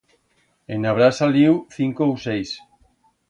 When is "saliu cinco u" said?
1.19-2.15